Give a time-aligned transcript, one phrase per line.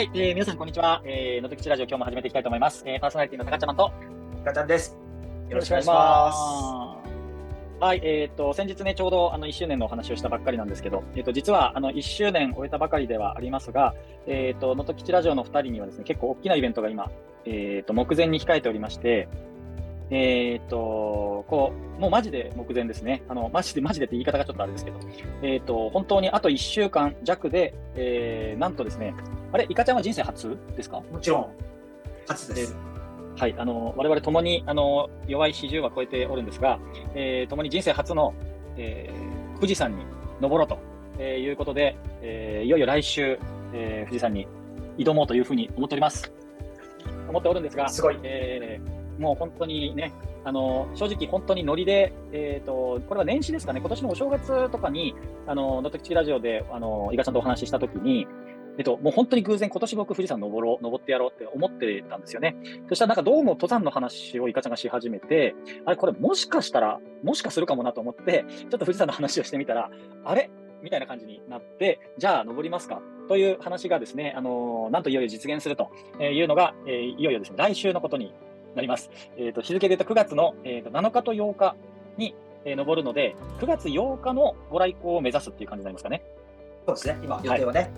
[0.00, 1.02] はい、えー皆さんこんにちは。
[1.04, 2.82] えー、のときちラジオ今日も始めていきたいと思います。
[2.86, 3.92] えーパーソナリティの高ちゃまと
[4.46, 4.96] ガチャンです。
[5.50, 7.84] よろしくお願いします。
[7.84, 13.94] はい、えっ、と、先日ね、ちょうどあの1周年のお話をしたばっかりなんですけど、えっ、と、実はあの1周年終えたばかりではありますが、
[14.26, 17.10] えっ、と、のときちラジオの2人にはですね、結構大きなイベントが今、
[17.44, 19.28] えっ、と、目前に控えておりまして、
[20.10, 23.22] えっ、と、こう、もうマジで目前ですね。
[23.28, 24.98] あの、マジで、マジでって言い方がちょっとあれですけど、
[25.42, 29.14] えっ、と、本当にあと1週間弱で、えー、なんとですね、
[29.52, 31.02] あれ、イカちゃんは人生初ですか？
[31.08, 31.12] す。
[31.12, 31.46] もちろん、
[32.26, 32.76] 初です。
[33.36, 36.78] はい、あの我々ともにあの弱い40は超えておるんですが、
[37.14, 38.34] えー、共に人生初の、
[38.76, 40.04] えー富士山に
[40.40, 40.78] 登ろうと、
[41.18, 43.38] えーいうことで、えーいよいよ来週、
[43.72, 44.46] えー富士山に
[44.98, 46.30] 挑もうというふうに思っております。
[47.28, 48.18] 思っておるんですが、すごい。
[48.22, 50.12] えーもう本当にね、
[50.44, 55.14] あの正直、本当にノリで、えーと、これは年始ですかね、今年のお正月とかに、
[55.46, 58.26] あののときちラジオであの伊賀さんとお話ししたときに、
[58.78, 62.56] えっと、もう本当に偶然、今年僕、富士山登ろう、登ってやろうって思ってたんですよね。
[62.88, 69.90] そしたら、なんかどうも登山の話をイカちゃんがし始めて、あれ、これもしかしたら、もしかするかもなと思って、ちょっと富士山の話をしてみたら、
[70.24, 70.50] あれ？
[70.82, 73.02] みたいな感じになって、じゃあ登りますか？
[73.28, 75.90] という話がですね、あのーなんといよいよ実現すると
[76.22, 78.32] いうのが、えーいよいよですね、来週のことに
[78.74, 79.10] なります。
[79.36, 81.76] えっ、と、日付で言うと9月の、えーと7日と8日
[82.16, 86.22] に、えー登るので、9月8日のご来光を目指すっていう感じになりますかね。
[86.86, 87.18] そうですね。
[87.22, 87.90] 今、予定はね。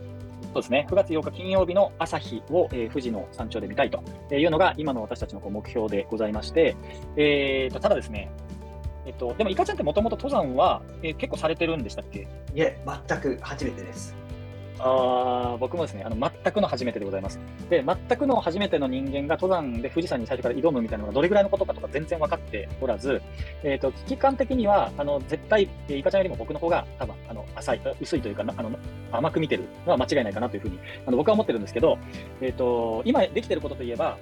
[0.53, 4.03] そうですね、9月8日金曜日の朝日を、えー富士の山頂で見たいと
[4.35, 6.77] いうのが今の私たちのこう目標でございまして、
[7.17, 8.31] えーとただですね、
[9.07, 12.21] えっと、でもイカちゃんってもともと登山は、えー結構されてるんでしたっけ？
[12.21, 12.79] いえ、
[13.09, 14.15] 全く初めてです。
[14.85, 17.39] あー僕もですねあの、全くの初めてでございます。
[17.71, 23.23] で、全くの初めての人間が登山で富士山に最初から挑むみたいなのがどれぐらいのことかとか全然分かっておらず、
[23.63, 28.71] えー、と危機感的にはあの絶対、えーイカちゃんよりも僕の方が多分あの浅い、薄いというかあの
[29.13, 31.99] 甘く見てるのは間違いないかなというふうにあの僕は思ってるんですけど、
[32.41, 34.19] えー、と今できてることといえば、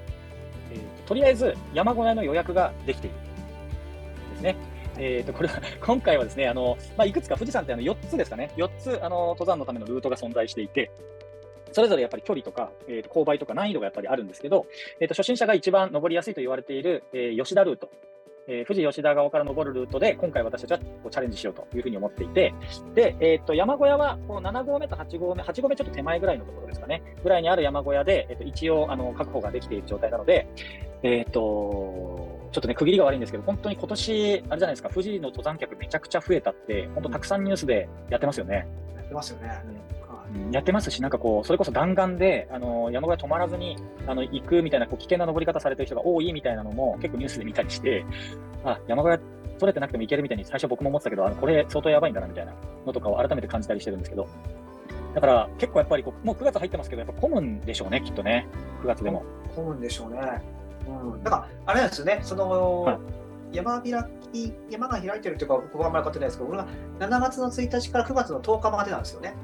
[0.72, 3.16] えーと、とりあえず山小屋の予約ができている
[4.34, 4.69] ですね。
[5.00, 10.90] えー、とこれは 今回はですね、あのまあ、いくつか富士山ってあの4つですかね、4つあの登山のためのルートが存在していて、
[11.72, 14.66] それぞれやっぱり距離とか、えーと勾配とか難易度がやっぱりあるんですけど、
[15.00, 17.90] えー、と初心者が一番登りやすいと言われている、えー吉田ルート、
[18.46, 22.52] えー富士吉田側から登るルートで、今回私たちはこうチャレンジしようというふうに思っていて、
[22.94, 30.46] で、えー、と山小屋はこの7合目と8合目、8合目ちょっと手前ぐらいのところですかね、ぐらいにある山小屋で、えー、と一応あの確保ができている状態なので、
[31.02, 38.66] えっ、と、ちょっとね、区切りが悪いんですけど、本当に今年、あれじゃないですか、富士の登山客めちゃくちゃ増えたって、本当たくさんニュースでやってますよね。
[38.96, 39.62] やってますよね。
[40.52, 48.04] やってますし、なんかこう、それこそ弾丸で、あの山小屋止まらずにあの行くみたいなこう危険な登り方されてる人が多いみたいなのも結構ニュースで見たりして、
[48.64, 52.54] あ山小屋取れてなくても行けるみたいに最初僕も思ってたけど、あのこれ相当やばいんだなみたいな
[52.86, 54.28] のとかを改めて感じたりしてるんですけど、
[55.14, 58.46] だから結構やっぱりこう、もう9月入ってますけど、やっぱ混むんでしょうね、きっとね、
[58.82, 59.24] 9月でも。
[59.54, 60.20] 混むんでしょうね。
[60.86, 61.22] うん。
[61.22, 62.20] だから、あれなんですよね。
[62.22, 62.98] その、はい
[63.52, 63.92] 山開
[64.32, 66.68] き、山が開いてるっていうか、僕はあんまり分かってないですけど、俺は
[66.98, 69.34] 7月の1日から9月の10日までなんですよね。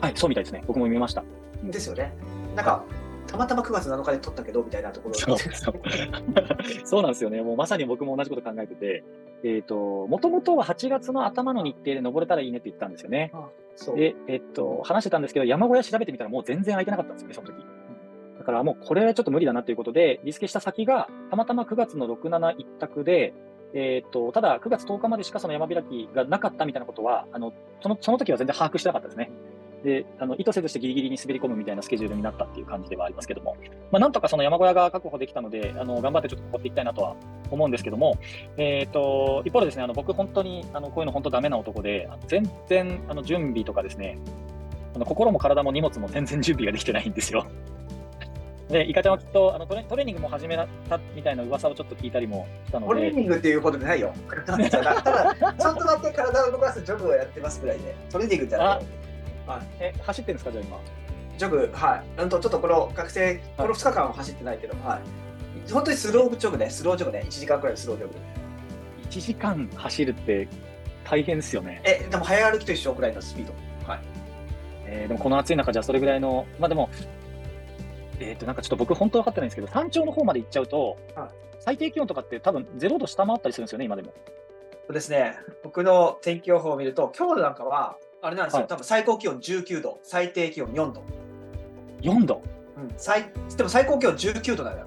[0.00, 0.62] はい、そうみたいですね。
[0.66, 1.24] 僕も見ました。
[1.62, 2.12] ですよね。
[2.54, 2.84] なんか、
[3.26, 5.38] たまたま9月7日で撮ったけど、みたいなところそう
[6.84, 7.40] そうなんですよね。
[7.40, 9.04] もうまさに僕も同じこと考えてて、
[9.44, 13.30] えっ、と、もともとは8月の頭の日程で登れたらいいねって言ったんですよね。
[13.32, 13.96] あそう。
[13.96, 17.64] で、えっ、と、話してたんですけど、山小屋調べてみたらもう全然空いてなかったんですよね、その時。
[18.42, 23.34] だからもうこれはちょっと無理だなということで、リスケした先が、たまたま9月の6、7一択で、
[23.72, 29.30] えっ、と、ただ9月10日までしかその山開きがなかったみたいなことは、あの、その、その時は全然把握してなかったですね。
[29.84, 33.56] で、あの、意図せずしてギリギリに滑り込むみたいなスケジュールになったっていう感じではありますけども、
[33.92, 37.14] まあ、なんとかその山小屋が確保できたので、あの、頑張ってちょっと登っていきたいなとは
[37.48, 38.18] 思うんですけども、
[38.56, 44.18] えっ、と、一方でですね、あの、僕本当に、あの、こういうの本当ダメな男で、全然、あの、準備とかですね、
[44.94, 47.46] あの心も体も荷物も全然準備ができてないんですよ。
[48.72, 50.66] で、イカちゃんはきっとあのトレトレーニングも始めた
[51.14, 54.14] みたいな噂をちょっと聞いたりもしたのトレーで、ニングっていうことでないよ。
[54.46, 58.82] ただ、ちゃんとなって体を動かすジョグをやってますぐらいで、トレーニングじゃないよ。
[59.46, 59.62] はい。
[59.78, 60.78] え、走ってんですか、じゃあ今？
[61.36, 62.22] ジョグ、はい。
[62.22, 65.70] うんと、ちょっとこの学生、この2日間は走ってないけど、はい。
[65.70, 68.14] 本当にスロージョグね、スロージョグね、1時間くらいのスロージョグ。
[69.10, 70.48] 1時間走るって
[71.04, 71.82] 大変ですよね。
[71.84, 73.52] え、でも早歩きと一緒くらいのスピード。
[73.86, 74.00] はい。
[74.86, 76.88] えーでもこの暑い中、じゃあそれぐらいの、まあでも、
[78.22, 81.28] えっ、と、なんかちょっと僕本当分かってないんですけど、山頂の方まで行っちゃうと、はい
[81.64, 84.12] 最低気温とかって多分0度下回ったりするんですよね、今でも。
[84.88, 91.04] そうですね、僕の天気予報を見ると、今日なんかは、あれなんですよ、はい多分最高気温19度、最低気温4度。
[92.00, 92.42] 4度、
[92.76, 94.86] うん、最でも最高気温19度だよ。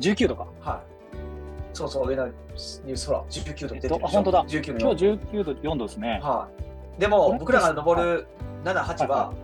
[0.00, 0.46] 19度か。
[0.60, 1.76] はい。
[1.76, 6.20] そうそう、上のニュース、ほら、19度出てるえっとあ本当だ19度今日4 19度、4度ですね。
[6.22, 6.48] は
[6.96, 7.00] い。
[7.00, 8.26] でも、僕らが登る
[8.64, 9.34] 7、8は、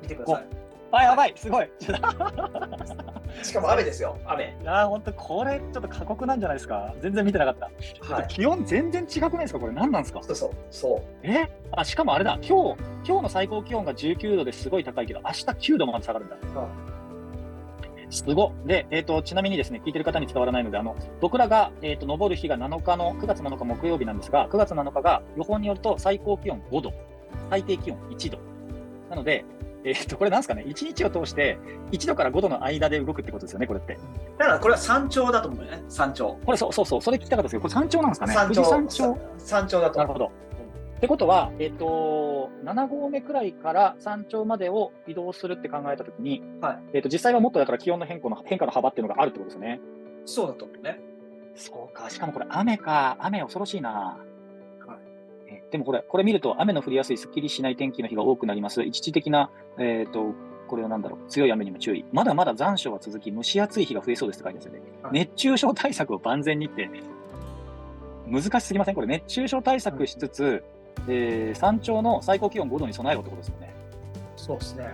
[0.00, 0.59] 見てください。
[0.92, 1.68] あ、やばい、すごい。
[3.42, 4.56] しかも雨ですよ、雨。
[4.60, 6.92] いやー、本当これちょっと過酷なんじゃないですか。
[7.00, 8.14] 全然見てなかった。
[8.14, 8.26] はい。
[8.28, 9.60] 気温全然違くないですか？
[9.60, 10.20] これ何なんですか？
[10.22, 11.00] そうそう、そう。
[11.22, 11.48] え？
[11.72, 15.44] あ、しかもあれだ、今日、今日の最高気温が19度ですごい高いけど、明日
[15.74, 16.36] 9度まで下がるんだ。
[18.12, 26.92] すごっで、えっ、と、ちなみにですね、聞いてる方に伝わらないので、あの、僕らが、えっ、と、登る日が7日の、9月7日木曜日なんですが、9月7日が予報によると最高気温5度、
[27.50, 28.38] 最低気温1度。
[29.08, 29.44] なので、
[29.84, 31.58] えっ、と、これなんですかね、1日を通して
[31.92, 33.98] 1度から5度の間で動くってことですよね、これって。
[34.38, 36.38] だからこれは山頂だと思うよね、山頂。
[36.44, 38.34] これ、そうそうそう、それ聞きたかったですけど、これ山頂なんですかね？
[38.34, 38.64] 山頂。
[38.64, 39.18] 山頂？
[39.38, 39.98] 山頂だと。
[39.98, 40.26] なるほど。
[40.26, 49.80] ってことは、えっ、と、7合目くらいから山頂までを移動するって考えたときに、はいえっ、と、実際はもっとだから気温の変化の変化の幅っていうのがあるってことですよね。
[50.26, 51.00] そうだと思うね。
[51.54, 54.18] そうか、しかもこれ雨か、雨恐ろしいな。
[55.70, 58.82] でもこれ、これ見ると雨の降りやすい、すっきりしない天気の日が多くなります。
[58.82, 60.34] 一時的な、えっ、と、
[60.66, 62.04] これはなんだろう、強い雨にも注意。
[62.12, 65.02] まだまだ残暑は続き、蒸し暑い日が増えそうですって書いてあるんですよね。
[65.02, 66.90] はい熱中症対策を万全にって、
[68.26, 68.94] 難しすぎません？
[68.94, 70.64] これ、熱中症対策しつつ、
[71.08, 73.74] えー山頂の最高気温5度に備えろってことですよね。
[74.36, 74.92] そうですね。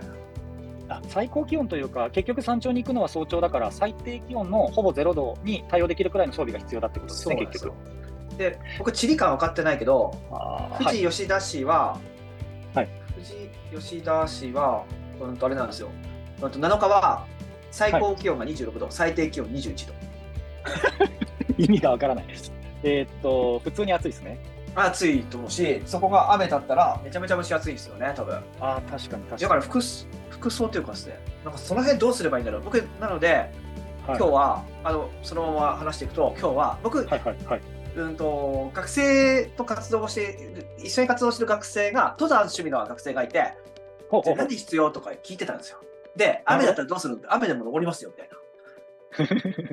[0.89, 7.73] あ最高気温というか、結局山頂に行くのは早朝だから、最低気温のほぼ0度に対応できるくらいの装備が必要だってことですね、結局。。
[8.43, 10.13] よで、僕、地理感分かってないけど、
[10.77, 11.97] 富士吉田市は、
[12.73, 14.83] はい富士吉田市は、
[15.19, 15.89] うんとあれなんですよ。
[16.41, 17.25] うんと7日は
[17.71, 19.93] 最高気温が26度、最低気温21度。
[21.57, 22.25] 意味がわからない。
[22.83, 24.37] えーっと、普通に暑いですね。
[24.75, 28.35] 暑いと思うし、そこが雨だったらめちゃめちゃ蒸し暑いですよね、多分。
[28.59, 29.41] ああ、確かに確かに。
[29.41, 32.61] だから服す服装というかですね、なんかその辺どうすればいいんだろう。
[32.61, 33.27] 僕、なので、
[34.07, 37.61] はい今日はあのそのまま話していくと、今日は僕、はいはいはい。
[38.03, 43.53] うんと学生と活動をしている、一緒に活動している学生が、登山趣味の学生がいて、
[44.09, 45.79] ほうほう何必要とか聞いてたんですよ。
[46.15, 47.19] で、雨だったらどうする？
[47.27, 48.37] 雨でも登りますよみたいな。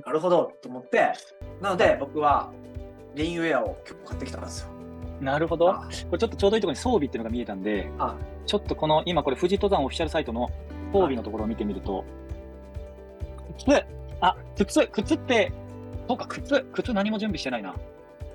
[0.07, 1.13] なるほどと思って、
[1.61, 2.51] なので僕は
[3.15, 4.69] レインウェアを結構買ってきたんですよ。
[5.21, 5.71] なるほど。
[5.71, 8.17] あこれちょっとちょうどいいところに装備っていうのが見えたんで、あ
[8.47, 10.49] ちょっとこの今これ富士登山オフィシャルサイトの
[10.93, 12.05] 装備のところを見てみると、
[13.59, 13.85] 靴
[14.21, 15.53] あ、靴、靴って、
[16.09, 17.75] そうか、靴、靴何も準備してないな。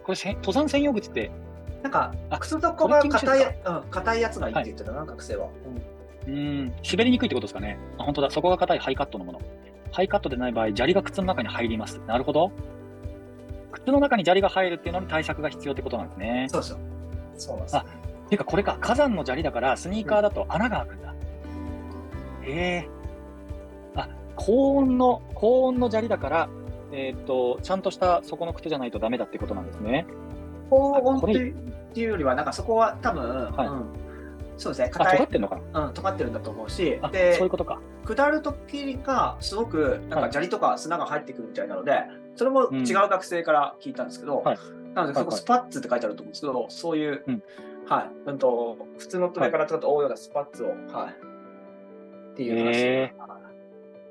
[0.03, 1.31] これ登山専用靴って、
[1.83, 5.49] なんかあ靴底が硬いうん硬いやつがいいって言ってたな、学生は。
[6.27, 7.77] うーん、滑りにくいってことですかね。
[7.97, 9.41] あ、本当だ、そこが硬いハイカットのもの。
[9.91, 11.99] ハイカットでない場合、砂利が靴の中に入ります。
[12.05, 12.51] なるほど。
[13.71, 16.47] 靴の中に砂利が入るっていうのに対策が必要ってことなんですね。
[16.49, 16.79] そうですよ。
[17.35, 17.85] そうなんですあ
[18.29, 21.13] ていうか、これか、火山の砂利だから、スニーカーだと穴が開くんだ。
[22.43, 22.89] へえ。
[23.95, 26.49] あ、高温の、高温の砂利だから、
[26.91, 30.05] えーっと、ちゃんとした底の靴じゃないとダメだってことなんですね。
[30.69, 31.21] 高温っ
[31.93, 33.67] ていうよりは、なんかそこは多分、はい。
[33.67, 33.85] うん、
[34.57, 35.87] そうですね、あ、硬い、尖ってんのかな？
[35.87, 37.79] うん、尖ってるんだと思うし、あ、そうでいうことか。
[38.05, 40.29] 下るときがすごくなんはい。
[40.29, 42.03] か砂利とか砂が入ってくるみたいなので、
[42.35, 44.57] それも違う学生から聞いたんですけど、はい。
[44.95, 45.27] なので、そこはい。
[45.27, 47.43] はいスパッツって書いてあると思うんですけど、そういう、うん。
[47.87, 50.75] はい、うんと、普通のトレからちょっと覆うようなスパッツを、はい、
[52.33, 52.73] っていう話。
[52.75, 53.13] へ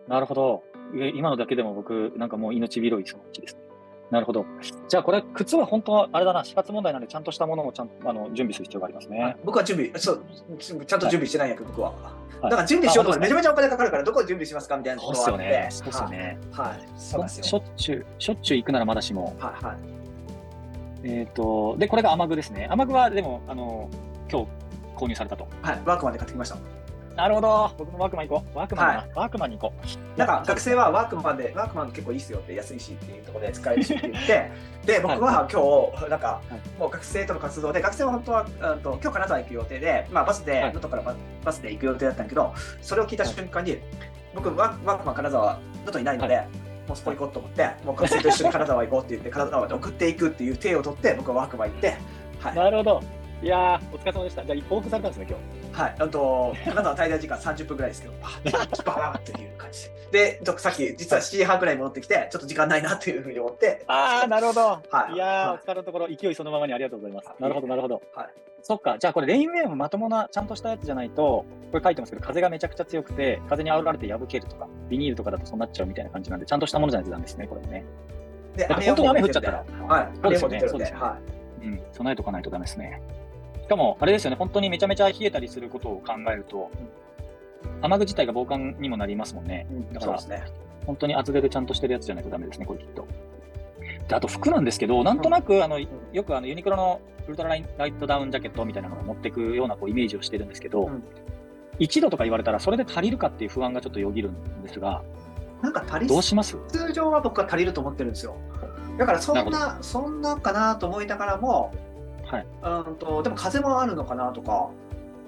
[0.08, 0.64] なるほど。
[0.94, 3.60] え今のだけでも僕、なんかもう命拾いそのうちですね。
[4.10, 4.46] なるほど。
[4.88, 9.36] じゃあこれ、靴は本当はあれだな、死活問題なんで、ちゃんとしたものをちゃんとあの準備する必要がありますはいね。
[9.44, 10.24] 僕は準備そう、
[10.58, 11.90] ちゃんと準備してないんやけど、僕は。
[11.90, 15.44] はいだから準備しようと思ってあめちゃめちゃお金かかるから、どこで準備しますかみたいなころがあって。
[15.44, 15.68] っすよね。
[15.70, 16.38] そうっすよね。
[16.52, 16.68] はい。
[16.68, 16.78] はい。
[16.96, 17.58] そうですしよ。
[17.58, 19.34] ょっちゅう、しょっちゅう行くならまだしも。
[19.40, 19.76] はいはい。
[21.02, 22.68] えっ、と、で、これが雨具ですね。
[22.70, 23.88] 雨具はでも、あの、
[24.30, 24.48] 今日
[24.96, 25.48] 購入されたと。
[25.62, 25.80] はい。
[25.84, 26.77] ワークマンで買ってきました。
[27.18, 27.74] なるほど。
[27.76, 28.58] 僕もワークマン行こう。
[28.58, 28.86] ワークマン。
[28.86, 30.18] はワークマンに行こう。
[30.18, 30.84] なんか学生は。
[30.84, 34.50] はワークマンで、ワークマン結構いいっすよって安いしっていうところで使えるしって言って、
[34.86, 43.78] で、僕はは今日、なんかはいもう学生との活動で、学生は本当は、うんと今日金沢行く予定で、まあバスで、はい能登からババスで行く予定だったんだけど、それを聞いた瞬間に、
[44.32, 46.36] 僕ワーク、ワークマン金沢、能登いないので、
[46.86, 51.96] もうそこ行こうと思って、もう学生と一緒に金沢行こうって言って、金沢まで送っていくっていう手を取って、僕はワークマン行って、
[52.38, 52.54] はい。
[52.54, 53.17] なるほど。
[53.40, 54.44] いやー、お疲れ様でした。
[54.44, 55.38] じゃあ、往復されたんですね、今
[55.72, 55.80] 日。
[55.80, 60.40] はい、あと、金沢滞在時間30分ぐらいですけど、バーバーっていう感じで。
[60.42, 64.60] で、さっき、実は7時半ぐらいに戻ってきて、ちょっと時間ないなっていうふうに思って、ああ、なるほど。
[64.60, 67.36] はいいやー、はいお疲れのところ、勢いそのままにありがとうございますは。
[67.38, 68.02] いなるほど、なるほど。
[68.14, 68.28] はい
[68.60, 77.84] そっか、じゃあこれ、レインウェアもまともな、ちゃんとしたやつじゃないと、これ書いてますけど、風がめちゃくちゃ強くて、風に煽られて破けるとか、ビニールとかだとそうなっちゃうみたいな感じなんで、ちゃんとしたものじゃないとダメですね、これね。
[78.56, 81.18] で本当に雨降っちゃったら、はい、そうですよねそうですよねは
[81.62, 83.00] うん、備えとかないとダメですね。
[83.68, 86.70] しかも、あれですよね、本当にめちゃめちゃ冷えたりすることを考えると、
[87.82, 89.66] 雨具自体が防寒にもなりますもんね。
[89.70, 90.52] い、だからそうですね。
[90.86, 93.06] 本当に厚手でちゃんとしてるやつじゃないとダメですね、これきっと。
[94.08, 101.04] で、あと服なんですけど、なんとなく、あの、よくあのユニクロのウルトラライトダウンジャケットみたいなのを持っていくようなこうイメージをしてるんですけど、うん
[101.78, 105.04] 1度とか言われたら、それで足りるかっていう不安がちょっとよぎるんですが、
[105.62, 106.56] なんか足りどうします？
[106.66, 108.34] 通常は僕は足りると思ってるんですよ。
[108.98, 111.72] だからそんなるな、そんなかなと思いながらも、
[112.30, 112.46] はい。
[112.62, 114.70] うんとでも風もあるのかなとか、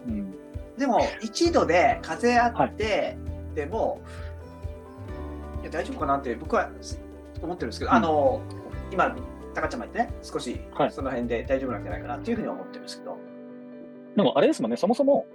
[0.07, 0.35] うん。
[0.77, 3.17] でも1度で風あって、
[3.55, 4.01] でも、
[5.63, 6.71] いや大丈夫かなって僕は
[7.43, 8.41] 思ってるんですけど、うんあの、
[8.93, 9.17] 今、
[9.55, 13.17] 高ちゃんも言ってね、少しはいその辺で大丈夫なんじゃないかなっていうふうに思ってるんですけど、
[14.17, 15.27] でもあれですもんね、そもそも、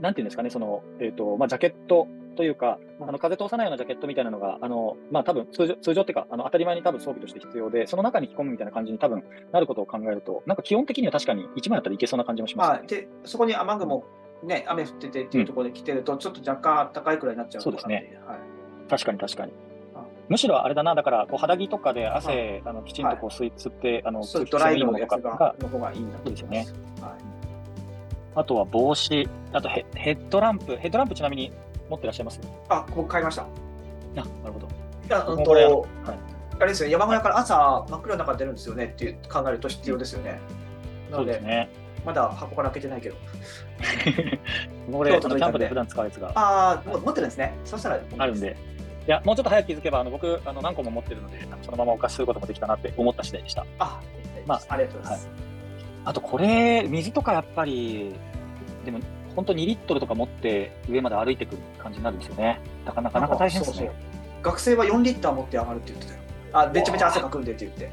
[0.00, 14.04] なんていうんですかね、その、えっ、と、まあ、ジャケットというか、あの、風通さないようなジャケットみたいなのが、あの、まあ、多分通常、通常っていうか、あの、当たり前に多分装備として必要で、その中に着込むみたいな感じに多分なることを考えると、なんか基本的には確かに1枚あったらいけそうな感じもします、まあ、でそこに雨雲、
[14.42, 18.26] ね、雨降っててっていうところで来てると、ちょっと若干暖かいくらいになっちゃうのかなっていう。
[18.26, 18.38] はい。
[18.88, 19.52] 確かに確かに。
[19.94, 20.04] あ。
[20.28, 26.72] むしろあれだな、だから、こう肌着とかで汗、あのきちんとこう吸い吸って、あの、そういう通気性のいいもドライのとかがが、の方がいいんだと思います。
[27.00, 27.36] はい。
[28.36, 31.52] あとは帽子、あとヘヘッドランプ、ヘッドランプちなみに
[31.88, 32.40] 持ってらっしゃいます？
[32.68, 33.42] あ、僕買いました。
[33.42, 33.46] あ、
[34.16, 34.66] なるほど。
[34.66, 34.70] い
[35.08, 36.18] や、うんもうこれと、はい
[36.58, 40.40] あれですよ、山小屋から朝真っ暗な中出るんですよねっていう考えると必要ですよね。
[41.10, 41.68] なので、ね。
[42.02, 43.16] まだ箱から開けてないけど。
[44.90, 47.52] これ、キャンプで普段使うやつがああ、も持ってるんですね。
[47.64, 48.56] そしたらあるんで。
[49.06, 53.66] いや、もうちょっと早く気づけば、あの僕、あの何個も持ってるので、そのままお貸しすることもできたなって思った次第でした。
[53.78, 54.00] あ、
[54.46, 55.28] ままあ、ありがとうございます。
[56.06, 58.14] あと、これ、水とかやっぱり、
[58.84, 59.00] でも、
[59.36, 62.58] 本当2リットルとか持って上まで歩いてくる感じになるんですよね。
[62.86, 63.90] なかなかなか大変ですね。
[64.42, 66.20] 学生は4リッター持って上がるって言ってたよ。
[66.52, 67.90] あ、めちゃめちゃ汗かくんでって言って。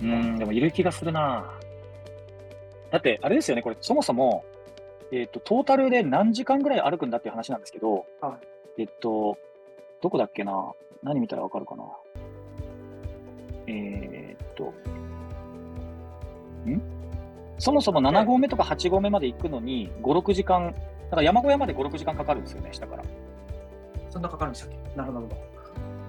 [0.00, 1.44] うーん、でもいる気がするな
[2.90, 4.44] だって、あれですよね、これ、そもそも、
[5.12, 8.38] えっ、と、トータルで何時間ぐらい歩くんだっていう話なんですけど、は
[8.78, 9.36] えっと、
[10.00, 10.72] どこだっけな
[11.02, 11.84] 何見たらわかるかな
[13.66, 14.72] えーっと、
[16.68, 16.99] ん？
[17.60, 20.74] そもそも7合目とか8合目まで行くのに、5、6時間、
[21.04, 23.04] だから山小屋まで5、6時間かかるんですよね、下から。
[24.08, 24.96] そんなかかるんでしたっけ？
[24.96, 25.28] なるほど。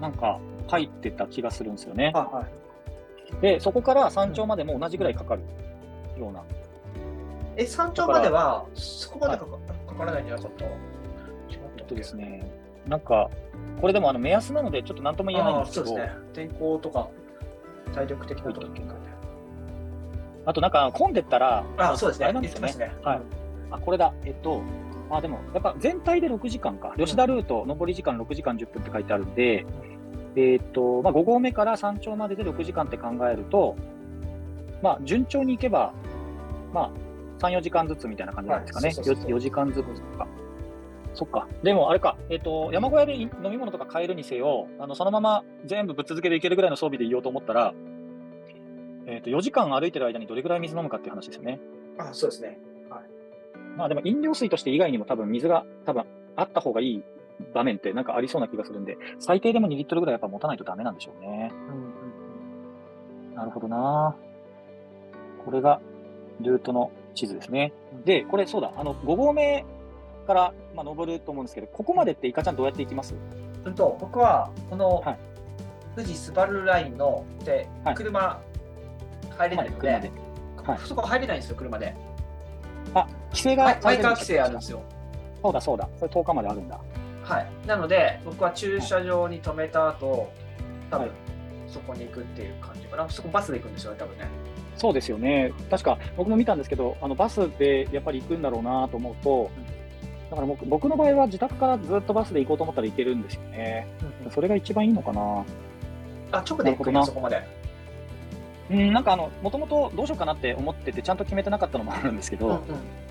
[0.00, 2.20] なんか、入ってた気がするんですよねあ、。
[2.20, 3.40] はい。
[3.42, 5.42] で、そこから山頂までも同じぐらいかかる
[6.18, 6.42] ような。
[7.56, 12.50] え、山頂まではそこまでかか,、かからないんじゃなかったえっとですね、
[12.86, 13.28] なんか、
[13.80, 16.20] これでもあの目安なので、ちょっと何とも言えないんですけど、そうですね。
[16.32, 17.08] 天候とか
[17.94, 18.68] 体力的なところ
[20.44, 22.26] あとなんか混んでったら、あ、そうですね。
[22.26, 22.74] あれなんですよね。
[22.74, 22.94] ね。
[23.02, 23.20] はい
[23.72, 24.12] あ、これだ。
[24.24, 24.62] えっと、
[25.10, 26.94] あ、でも、やっぱ全体で6時間か。
[26.96, 29.66] 吉田ルート、上り時間6時間10分って書いてあるんで、
[30.36, 33.76] えっと、まあ、5合目から山頂までで6時間って考えると、
[34.82, 35.92] まあ、順調に行けば、
[36.72, 36.92] ま
[37.40, 38.86] あ、3、4時間ずつみたいな感じなんですかね。
[38.86, 40.26] はいそうそうそう 4, 時間ずつか。
[41.14, 41.46] そっか。
[41.62, 47.74] でも、あれか、えっと、山小屋で飲み物とか買えるにせよ、あの、そのまま全部ぶっ続けで行けるぐらいの装備でいようと思ったら、
[49.06, 51.60] えっと、4時間歩いてる間にどれぐらい水飲むかっていう話ですよね。
[51.98, 52.58] あ、そうですね。
[53.76, 56.04] まあでも飲料水として以外にも多分水が多分
[56.36, 57.02] あった方がいい
[57.54, 61.52] 場面ってなんかありそうな気がするんで、最低でも2リットルぐらいやっぱ持たないとダメなんでしょうね。
[61.68, 64.14] うんうんなるほどな
[65.44, 65.80] これが
[66.42, 67.72] ルートの地図ですね。
[68.04, 69.64] で、これそうだ、あの5合目
[70.26, 73.14] から、まあ、登ると思うんですけど、ここまでってイカちゃんどうやって行きます？
[73.14, 73.68] うん。
[73.68, 75.18] うんと、僕はこのはい
[75.96, 78.40] 富士スバルラインのではい車
[79.32, 80.10] 入れないので、車で。
[80.64, 81.94] はいそこ入れないんですよ、車で。
[82.94, 84.82] あ、規制がマイカー規制あるんですよ。
[85.42, 85.88] そうだそうだ。
[85.98, 86.80] それ10日まであるんだ。
[87.24, 87.46] はい。
[87.66, 90.32] なので、僕は駐車場に止めた後、
[90.90, 91.16] 多分はい
[91.72, 93.08] そこに行くっていう感じかな。
[93.08, 94.26] そこバスで行くんですよね、多分ね。
[94.76, 95.52] そうですよね。
[95.70, 99.50] 確か僕も見たんですけど、あのバスでやっぱり行くんだろうなと思うと、
[100.30, 103.86] だから僕僕の場合は自宅からずっとバスで行こうと思ったら行けるんですよね。
[104.30, 105.44] それが一番いいのかな。
[106.32, 107.61] あ、直で行くんなるほどなやそこまで。
[108.72, 112.62] うん、なんかあの、もともとどうしようかなって思ってて、ちゃんと決めてなかったのもあるんですけど、うんうん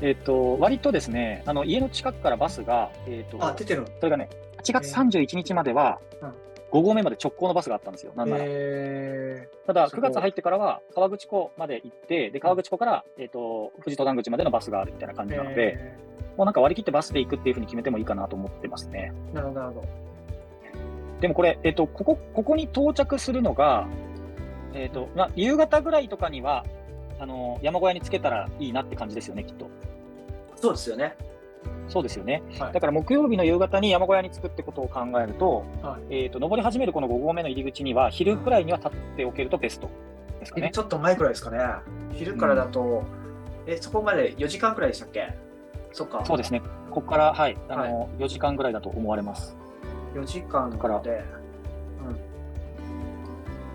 [0.01, 3.87] えっ、と、割とですね、あの、家の近くからバスが、えっ、と、あ、出てるの？
[3.99, 4.29] それがね、
[4.63, 8.13] 8月31日まではうん、5合目まで直行のバスがあったんですよ。
[8.15, 8.43] なんなら。
[8.45, 15.97] えただ、すごい9月入ってからは、川口湖まで行って、で、川口湖から、えっ、と、富士登山口までのバスがあるみたいな感じなので、え
[16.37, 19.13] もうなんか割り切ってバスで行くっていうふうに決めてもいいかなと思ってますね。
[19.31, 19.87] ーなるほど、なるほど。
[21.19, 23.87] でもこれ、えっ、と、ここ、ここに到着するのが、
[24.73, 26.65] えっ、と、まあ、夕方ぐらいとかには、
[27.19, 29.69] あの、山小屋につけたらいいなって感じですよね、きっと。
[30.55, 31.15] そうですよね。
[31.87, 32.41] そうですよね。
[32.57, 39.89] はいだから木曜日の夕方に山小屋に着くってことを考えると、はいえっ、と、登り始めるこの5合目の入り口には、昼くらいには立っておけるとベスト
[40.39, 40.71] ですかね。
[40.73, 41.59] ちょっと前くらいですかね。
[42.13, 43.03] 昼からだと、
[43.67, 45.33] え、そこまで4時間くらいでしたっけ？
[45.91, 46.23] そっか。
[46.25, 46.61] そうですね。
[46.89, 49.55] ここから、はい、あの、4時間ぐらいだと思われます。
[50.15, 51.40] 4時間だからで、うん。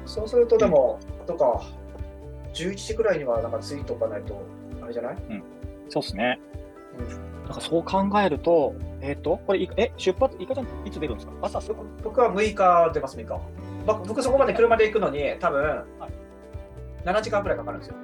[0.07, 1.63] そうするとでも、とか、
[2.55, 4.41] 11時くらいにはなんか着いとかないと、
[4.83, 5.17] あれじゃない？
[5.89, 6.41] そうですね。
[6.99, 11.33] うんなんかそう考えると、えっ、と、これい、え、出発、いかちゃん、いつ出るんですか？
[11.43, 11.75] 朝っすか？
[11.75, 13.41] 僕僕は6日出ます、6日。
[13.87, 15.85] 僕僕そこまで車で行くのに、多分、
[17.05, 17.95] 7時間くらいかかるんですよ。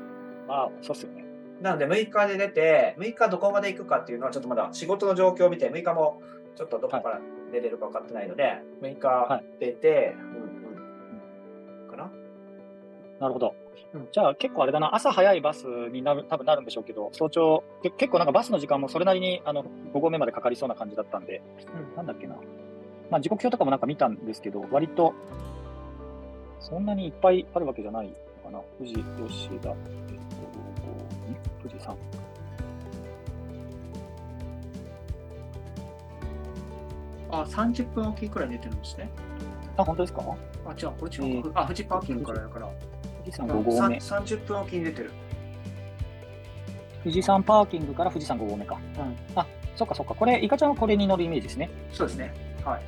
[0.48, 1.24] ああ、そうっすよね。
[1.60, 6.20] なので6日で出て、6日どこまで行くかっていうのはちょっとまだ仕事の状況を見て、6日も
[6.56, 7.20] ちょっとどこから
[7.52, 10.32] 出れるか分かってないので、6日出て、うんうん。
[10.32, 10.41] かな
[13.22, 13.54] なるほど
[13.94, 14.08] うん。
[14.10, 19.64] じゃあ結構あれだな、朝早いバスになる、多分なるんでしょうけど、早朝、け結構なんかバスの時間もそれなりにあの
[19.94, 21.40] 5合目までかかりそうな感じだったんで、
[21.90, 22.36] うんなんだっけな。
[23.10, 25.14] まあ時刻表とかもなんか見たんですけど、割と、
[26.60, 28.14] そんなにいっぱいあるわけじゃないの
[28.44, 28.60] かな。
[28.78, 29.76] 富士、吉田、えっと、ん
[31.62, 31.96] 富士山。
[37.30, 39.10] あ、30分おきくらい出てるんですね。
[39.76, 40.22] あ、本当ですか？
[40.66, 41.60] あ、違う、これ違うか。
[41.62, 42.70] あ、富士パーキングからだから。
[43.22, 43.96] 富士山5合目。
[43.96, 45.10] 30分おきに出てる。
[47.02, 48.78] 富士山パーキングから富士山5合目か。
[48.98, 50.14] うんあ、そっかそっか。
[50.14, 51.70] これ、イカちゃんはこれに乗るイメージですね。
[51.92, 52.32] そうですね。
[52.64, 52.82] はい。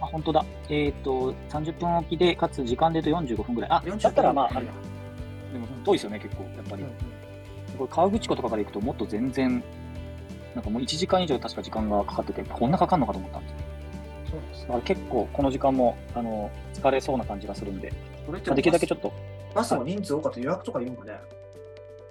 [0.00, 0.44] あ、本当だ。
[0.68, 3.70] えっ、と、30分おきで、かつ時間でと45分ぐらい。
[3.70, 4.72] あ、45だったらまあ、あれだ。
[5.52, 6.84] でも遠いですよね、結構、やっぱり。
[7.76, 9.62] これ、河口湖とかから行くと、もっと全然、
[10.54, 13.58] なんかもう1時間以上確か時間がかかってて、こんなかかんのかと思ったんですよ。
[14.30, 17.92] そうですだから結構、この時間も、あの、疲れそうな感じがするんで、
[18.54, 19.12] できるだけちょっと、
[19.54, 21.18] バスも人数多かったら予約とか言うんかね。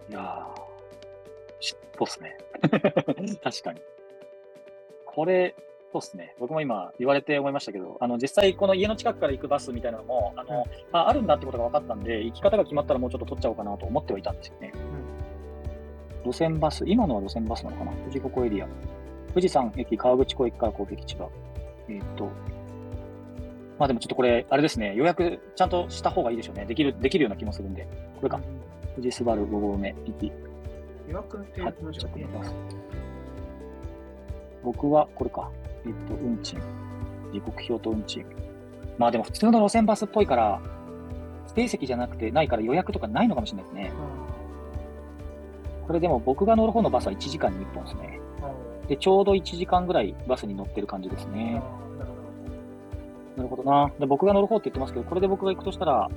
[0.09, 2.37] いやー、しそうっすね。
[3.43, 3.81] 確かに。
[5.05, 5.55] これ、
[5.91, 6.35] そうっすね。
[6.39, 14.73] 僕も今言われて思いましたけど、あの、実際この家の近くから行くバスみたいなのも、あの、ああるんだってことが分かったんで、行き方が決まったらもうちょっと取っちゃおうかなと思ってはいたんですよね。
[16.25, 17.91] 路線バス、今のは路線バスなのかな？
[17.93, 18.67] 富士五湖エリア。
[19.29, 21.27] 富士山駅、河口湖駅から神戸駅地が。
[21.89, 22.29] えーっと、
[23.79, 26.65] まあでもちょっとこれ、あれですね、予約ちゃんとした方がいいでしょうね。
[26.65, 27.87] できる、できるような気もするんで。
[28.15, 28.39] これか。
[28.95, 30.31] 富士スバル5合目、駅、
[31.07, 31.45] 予約。
[34.63, 35.51] 僕はこれか。
[35.85, 36.59] えっと、運賃。
[37.31, 38.25] 時刻表と運賃。
[38.97, 40.59] まあでも普通の路線バスっぽいから、
[41.43, 43.91] 指定席じゃなくてないから予約とかないのかもしれないですね。
[45.85, 48.19] これでも僕が乗る方のバスは1時間に1本ですね。
[48.87, 51.61] で、ちょうど1時間ぐらいバスに乗ってる感じですね。
[53.37, 53.91] なるほどな。
[53.99, 56.09] で、僕が乗る方って言ってますけど、これで僕が行くとしたら、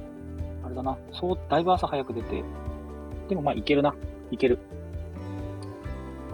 [0.64, 0.96] あれだな。
[1.12, 2.42] そう、だいぶ朝早く出て、
[3.28, 3.94] でもまあ行けるな。
[4.30, 4.59] 行ける。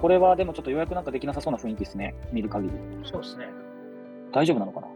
[0.00, 2.14] これはでもちょっと予約なんかできなさそうな雰囲気ですね。
[2.32, 2.74] 見る限り。
[3.04, 3.48] そうですね。
[4.32, 4.88] 大丈夫なのかな？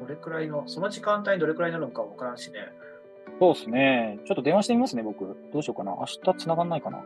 [0.00, 2.58] どれくらいの、その時間帯にどれくらいになるのかわからんしね。
[3.38, 4.18] そうですね。
[4.26, 5.24] ちょっと電話してみますね、僕。
[5.52, 5.92] どうしようかな。
[5.92, 7.02] 明日繋がんないかな。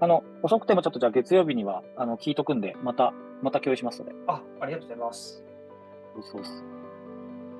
[0.00, 4.14] あの、遅くてもちょっとじゃあ月曜日には、あの、聞いとくんで、また、また共有しますので。
[4.26, 5.44] あ、ありがとうございます。
[6.20, 6.54] そうそう。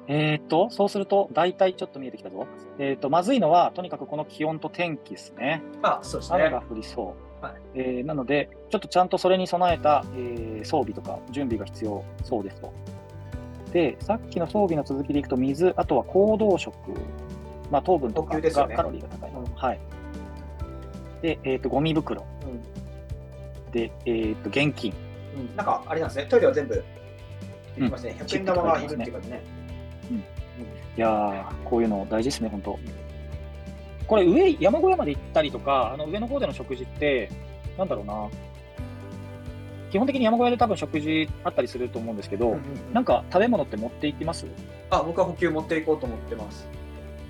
[0.09, 2.47] えーっと、そうすると、大体ちょっと見えてきたぞ。
[2.79, 5.63] えーっと、まずいのは、とにかくこの気温と天気ですね。
[5.83, 6.63] あ、そうですね雨が。
[6.69, 7.45] 降りそう。
[7.45, 12.73] はいえーなので、ちょっとちゃんとそれに備えた、えー装備とか準備が必要そうですと。
[13.73, 16.75] で、さっきの装備の続きでいくと、水、あとは行動食、
[17.71, 19.41] まあ、糖分とかねがカロリーが高いの。
[19.41, 19.81] うんはい。
[21.23, 22.23] で、えーっと、ゴミ袋。
[22.23, 22.63] うん
[23.73, 24.93] で、えーっと、現金。
[25.35, 26.27] うん、なんか、あれなんですね。
[26.27, 26.85] トイレは全部、
[27.77, 28.17] できますね。
[28.19, 29.43] 100円玉がいるっていうかね。
[30.97, 32.79] いやー、こういうの大事ですね、本当。
[34.07, 37.31] これ、上、山小屋まで行ったりとか、あの上の方での食事って、
[37.79, 38.29] なんだろうな。
[39.91, 42.61] 基本的に山小屋で多分食事あったりすると思うんですけど、うんうん
[42.93, 44.47] なんか食べ物って持っていきます？
[44.91, 46.67] あ、僕は補給持っていこうと思ってます。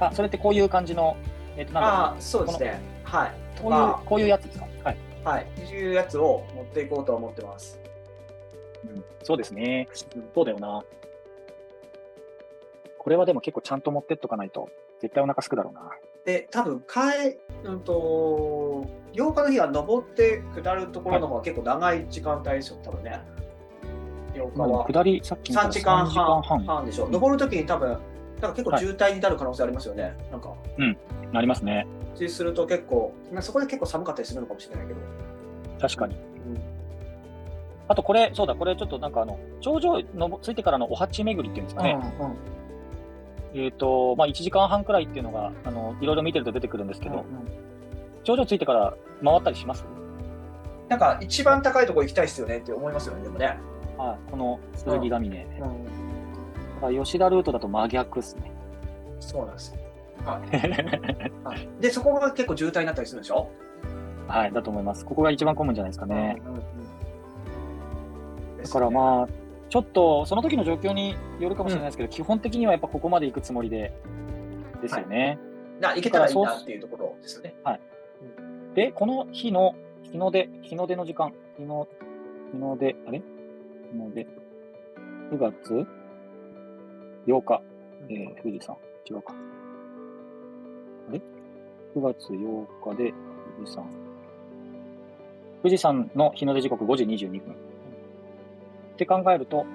[0.00, 1.16] あ、それってこういう感じの、
[1.56, 2.80] えっ、と、なんだろうあ、そうですね。
[3.04, 3.32] はい。
[3.60, 4.66] こういう、こういうやつですか？
[4.84, 4.96] はい。
[5.24, 5.46] はい。
[5.72, 7.78] いうやつを持っていこうと思ってます。
[8.84, 9.88] うん、そうですね。
[10.34, 10.84] そうだよな。
[12.98, 14.68] これはでも結構ちゃんと持ってっとかないと、
[15.00, 15.90] 絶対お腹すくだろうな。
[16.24, 23.20] で、多分帰、うんと、8日の日は登って下るところの方が結構長い時間帯ですよ、多分ね。
[24.34, 24.86] 8日は。
[24.86, 27.06] 下り、さっき見た3ら時間3時間半半でしょ。
[27.06, 28.00] うん登るときに多分、なん
[28.40, 30.16] か結構渋滞になる可能性ありますよね。
[30.30, 30.54] なんか、
[31.32, 31.86] なりますね。
[32.14, 35.00] そうすると結構、まあそこで結構寒かったりするのかもしれないけど。
[35.80, 36.16] 確かに。
[37.92, 41.98] うんあとこれ、そうだ、これちょっとなんかあの、頂上のついてからのお鉢巡りっていうんですかね。
[43.54, 47.26] えっ、と、まあ1時間半くらいっていうのが、あの、いろいろ見てると出てくるんですけど、うんうん
[48.24, 49.84] 頂上ついてから回ったりします？
[50.88, 53.58] なんか一番高いところ行きたいですよねって思いますよね、でもね。
[53.98, 55.36] はい、この剣ヶ峰。
[55.44, 55.66] うん、だ
[56.82, 58.52] から吉田ルートだと真逆ですね。
[59.18, 59.80] そうなんですよ。
[60.24, 60.40] は
[61.56, 63.50] いで、そこが結構渋滞になったりするんでしょ？
[64.28, 65.04] はい、だと思います。
[65.04, 66.36] ここが一番混むんじゃないですかね。
[66.46, 66.62] うんうんうん
[68.62, 69.28] だからまあ、
[69.68, 73.92] ちょっとその時の状況によるかもしれないですけど、基本的にはやっぱここまで行くつもりで、
[74.82, 75.38] ですよね。
[75.80, 77.54] な行けたらいいなっていうところですよね。
[78.74, 81.88] で、この日の日の出、日の出の時間、日の
[82.52, 83.22] 日の出、あれ？
[83.90, 84.26] 日の出、
[85.32, 85.86] 9月
[87.26, 87.62] ？8日、
[88.08, 88.76] えー、富士山、
[89.08, 89.34] 違うか。
[91.08, 91.22] あれ
[91.96, 93.14] ?9 月8日で
[93.56, 93.84] 富士山。
[95.62, 97.56] 富士山の日の出時刻5時22分。
[99.02, 99.66] って考えると、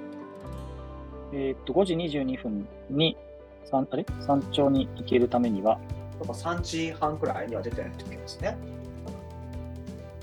[1.33, 3.17] えーっと、5時22分に、
[3.65, 4.05] 山あれ？
[4.21, 5.79] 山頂に行けるためには、
[6.19, 8.57] とか3時半くらいには出てないといけないですね。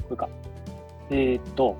[0.04, 0.28] これか。
[1.10, 1.76] えーっと、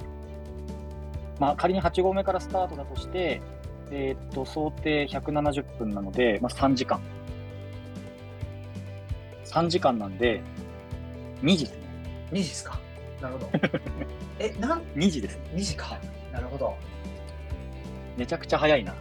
[1.40, 3.40] まあ、仮に8合目からスタートだとして、
[3.90, 7.00] えーっと、想定170分なので、まあ、3時間。
[9.46, 10.42] 3時間なんで、
[11.42, 11.82] 2時ですね。
[12.32, 12.78] 2時ですか？
[13.22, 13.48] なるほど。
[14.38, 15.42] え、なん？2時ですね。
[15.54, 15.98] 2時か。
[16.32, 16.74] なるほど。
[18.16, 18.94] めちゃくちゃ早いな。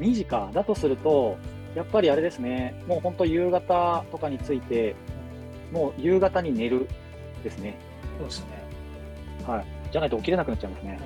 [0.00, 0.50] 2時か。
[0.52, 1.36] だとすると、
[1.74, 4.94] やっぱりあれですね、もう本当夕方とかについて、
[5.72, 6.88] もう夕方に寝る
[7.42, 7.76] ですね。
[8.18, 8.46] そうですね。
[9.46, 9.66] はい。
[9.92, 10.98] じゃないと起きれなくなっちゃいますね。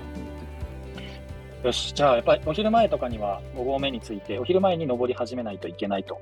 [1.63, 6.21] よし、じゃあやっぱりお昼前とかには5合目について、お昼前に登り始めないといけないと。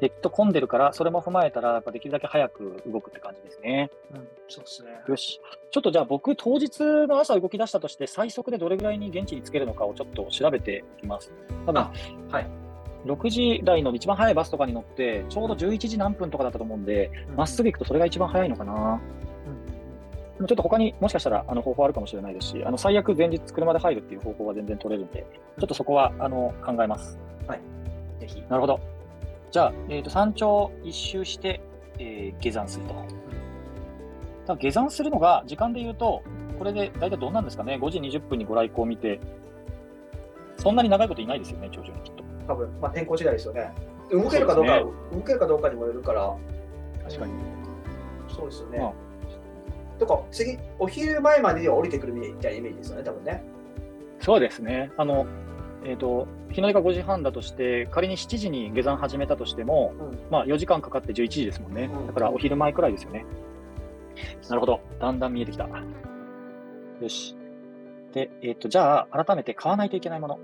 [0.00, 3.90] で、きっと混んでるから、それも踏まえたら、やっぱできるだけ早く動くって感じですね。
[4.14, 4.90] うん、そうですね。
[5.06, 5.40] よし。
[5.70, 11.32] ちょっとじゃあ僕、当日の朝動き出したとして、最速でどれぐらいに現地に着けるのかをちょっと調べていきます。
[11.66, 11.92] 多分あ
[12.30, 12.46] はい。
[13.04, 19.00] 6時台の一番早いバスとかに乗って、ちょうど11時何分とかだったと思うんで、まっすぐ行くとそれが一番早いのかな。
[20.36, 25.26] でもちょっと他にもしかしたらあの方法あるかもしれないですし、あの最悪前日車で入るっていう方法は全然取れるんで、
[25.58, 27.18] ちょっとそこはあの考えます。
[28.20, 28.42] ぜひ。
[28.48, 28.80] なるほど。
[29.50, 31.60] じゃあ、えー、と山頂一周して、
[31.98, 32.94] えー下山すると。
[34.46, 36.22] ただ下山するのが、時間で言うと、
[36.58, 39.20] これで大体どうなんですかね、5時20分にご来光を見て、
[40.56, 42.24] そんなに長いこといないですよね、頂上にきっと。
[42.46, 43.72] 多分、まあ、天候次第ですよね。
[44.10, 46.34] 動けるかどうか、そう動けるかどうかにもよるから。
[47.04, 47.32] 確かに。
[48.28, 48.78] そうですよね。
[48.78, 48.92] まあ
[49.98, 53.44] とか、次、お昼前までには降りてくるみたいなイメージですよね、多分ね。
[54.20, 54.90] そうですね。
[54.96, 55.26] あの、
[55.84, 62.06] えっ、と、日の出が5時半だとして、仮に7時に下山始めたとしても、うんまあ4時間かかって11時ですもんねうん。
[62.06, 63.24] だからお昼前くらいですよね。
[64.48, 64.80] なるほど。
[65.00, 65.68] だんだん見えてきた。
[65.68, 67.36] よし。
[68.12, 70.38] で、えっ、と、じゃあ、改めて買わないといけないもの。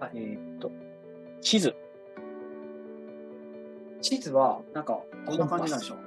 [0.00, 0.70] はいえっ、と、
[1.40, 1.74] 地図。
[4.00, 5.98] 地図は、なんか、どんな感じなんでしょう。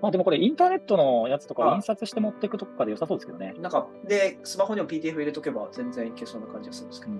[0.00, 3.54] まあでもこれインターネットのやつとかあ印刷して持っていくとかで良さそうですけどね。
[3.60, 7.12] なんか、で、スマホにも PDF 入れとけば全然いけそうな感じがするんですけど。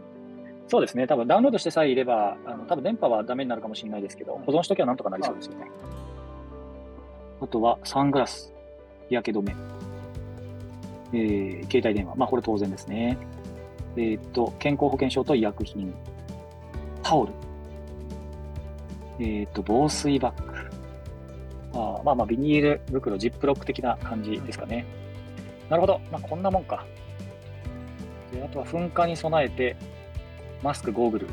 [0.69, 1.07] そうですね。
[1.07, 5.71] 多分ダウンロードしてさえいれば、あの多分電波はダメになるかもしれないですけど、保存しときゃなんとかなりそうですよね。
[7.41, 8.53] あとは、サングラス、
[9.09, 9.57] 日焼け止め、
[11.13, 12.15] えー携帯電話。
[12.15, 13.19] まあ、これ当然ですね。
[13.97, 15.93] えーっと、健康保険証と医薬品、
[17.03, 17.33] タオル、
[19.19, 20.52] えーっと、防水バッグ、
[21.75, 24.85] あーまあまあ、ビニール袋、ジップロック的な感じですかね。
[25.71, 26.01] なるほど。
[26.11, 26.85] まあ、こんなもんか。
[28.33, 29.77] であとは噴火に備えて、
[30.63, 31.27] マスク、ゴーグル。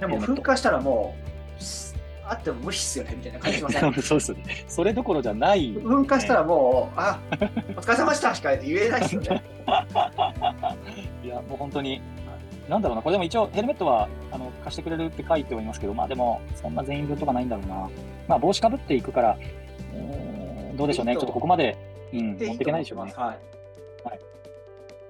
[0.00, 1.14] でも、噴火したらも
[1.58, 3.92] う、すあっても無視っすよね、みたいな感じしません？
[4.02, 4.44] そうですね。
[4.68, 5.72] それどころじゃない。
[5.74, 7.18] 噴火したらもう、あ、
[7.76, 9.42] お疲れ様でしたしか言えないですよね。
[11.24, 12.02] いや、もう本当に、
[12.68, 17.88] なんだろうな、これでも一応ヘルメットはあの貸してくれるって書いておりますけど、まあでも、そんな全員分とかないんだろうな。
[18.28, 19.38] まあ帽子かぶっていくから、
[19.94, 21.76] うーんどうでしょうね、ちょっとここまで、
[22.12, 23.12] うん、で持っていけないでしょうね。
[23.16, 23.38] はい。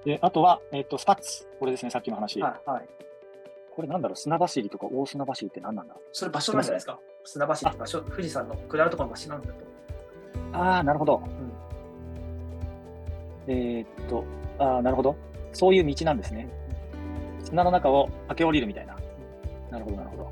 [0.05, 1.45] で、あとは、えっ、と、スパッツ。
[1.59, 2.41] これですね、さっきの話。
[2.41, 2.69] はい。
[2.69, 2.87] はい。
[3.75, 5.95] これなんだろう、砂走りとか大砂走りって何なんだ？
[6.13, 6.99] それ場所なんじゃないですか？
[7.25, 9.53] 砂橋って場所、富士山の下るところの場所なんだと。
[10.53, 11.21] ああ、なるほど。
[13.47, 14.23] えーっと、
[14.57, 15.15] ああ、なるほど。
[15.51, 16.47] そういう道なんですね。
[17.43, 18.97] 砂の中を駆け下りるみたいな。
[19.69, 20.31] なるほど、なるほど。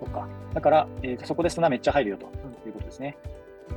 [0.00, 0.26] そっか。
[0.54, 2.26] だから、えーとそこで砂めっちゃ入るよと
[2.66, 3.16] いうことですね。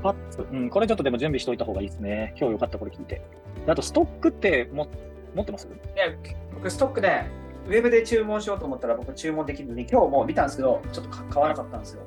[0.01, 2.33] パッツ、うん、これちょっとでも準備しておいた方がいいですね。
[2.37, 3.21] 今日よかった、これ聞いて。
[3.65, 4.87] であと、ストックっても
[5.35, 5.67] 持ってます？
[5.67, 6.05] いや、
[6.53, 7.23] 僕、ストックで、
[7.67, 12.01] ウェブで注文しようと思ったら、僕、注文できるのに、今日もう見たんですけど、ちょっとか買わなかったんですよ。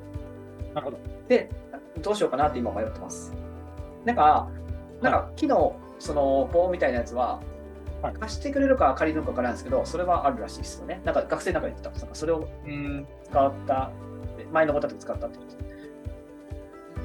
[0.73, 0.97] なるほど。
[1.27, 1.49] で、
[2.01, 3.33] どうしようかなって今迷ってます。
[4.05, 4.49] なんか、
[5.01, 7.41] なんか、木の、その、棒みたいなやつは
[8.03, 11.01] はい、貸してくれるか借りるのかわからないんですけど、それはあるらしいですよね。
[11.03, 13.07] なんか、学生なんか言ってたんですそれをうん。
[13.23, 13.91] 使った、
[14.51, 15.66] 前の方と使ったってことです。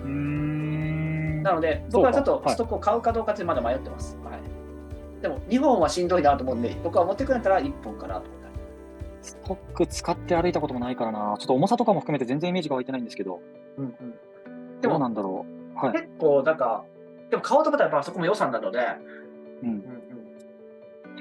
[0.04, 4.16] なので、僕はちょっとはいストックを買うかどうかってまだ迷ってます。
[4.24, 5.22] はい。
[5.22, 8.48] でも、2本はしんどいなと思うんで、僕は持ってくれたら1本かなと思った。
[9.22, 11.36] ストック使って歩いたこともないからな。
[11.38, 13.40] ちょっと重さとかも含めて全然イメージが湧いてないんですけど、
[13.76, 14.80] うんうん。
[14.80, 15.78] でもどうな、んだろう。
[15.78, 15.92] はい。
[15.92, 16.84] 結構、なんか、
[17.30, 18.78] でも買おうと思ったら、やっぱそこも予算なので、
[19.62, 19.68] うん。
[19.68, 20.02] うんうん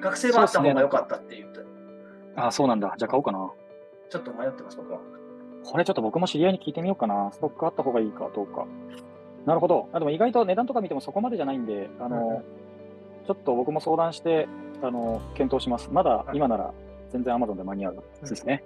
[0.02, 1.60] 学生はあった方が良かったって言って、
[2.36, 2.96] ああ、そうなんだ。
[2.98, 3.52] じゃあ買おうかな。
[4.10, 5.00] ちょっと迷ってます、僕は。
[5.65, 7.32] これちょっと僕も知り合いに聞いてみようかな。
[7.32, 8.65] ストックあった方がいいかどうか。
[9.45, 9.89] なるほど。
[9.93, 12.43] あでも意外と値段とか見てもそこまでじゃないんで、あの、
[13.28, 14.47] ちょっと僕も相談して、
[14.82, 15.89] あの、検討します。
[15.91, 16.74] まだ今なら
[17.12, 18.63] 全然 Amazon で間に合うですね。